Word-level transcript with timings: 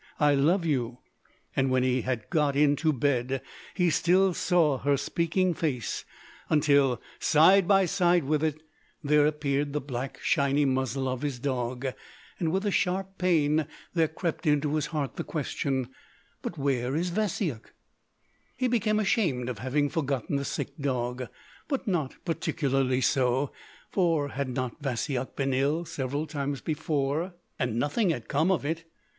I 0.19 0.33
love 0.33 0.65
you!" 0.65 0.97
And 1.55 1.69
when 1.69 1.83
he 1.83 2.01
had 2.01 2.27
got 2.31 2.55
into 2.55 2.91
bed, 2.91 3.39
he 3.75 3.91
still 3.91 4.33
saw 4.33 4.79
her 4.79 4.97
speaking 4.97 5.53
face, 5.53 6.05
until 6.49 6.99
side 7.19 7.67
by 7.67 7.85
side 7.85 8.23
with 8.23 8.43
it 8.43 8.63
there 9.03 9.27
appeared 9.27 9.73
the 9.73 9.79
black 9.79 10.19
shiny 10.23 10.65
muzzle 10.65 11.07
of 11.07 11.21
his 11.21 11.37
dog, 11.37 11.85
and 12.39 12.51
with 12.51 12.65
a 12.65 12.71
sharp 12.71 13.19
pain 13.19 13.67
there 13.93 14.07
crept 14.07 14.47
into 14.47 14.73
his 14.73 14.87
heart 14.87 15.17
the 15.17 15.23
question: 15.23 15.89
"But 16.41 16.57
where 16.57 16.95
is 16.95 17.11
Vasyuk?" 17.11 17.71
He 18.57 18.67
became 18.67 18.99
ashamed 18.99 19.49
of 19.49 19.59
having 19.59 19.87
forgotten 19.87 20.35
the 20.37 20.45
sick 20.45 20.75
dog—but 20.79 21.87
not 21.87 22.15
particularly 22.25 23.01
so: 23.01 23.51
for 23.91 24.29
had 24.29 24.49
not 24.49 24.81
Vasyuk 24.81 25.35
been 25.35 25.53
ill 25.53 25.85
several 25.85 26.25
times 26.25 26.59
before, 26.59 27.35
and 27.59 27.77
nothing 27.77 28.09
had 28.09 28.27
come 28.27 28.49
of 28.49 28.65
it. 28.65 28.85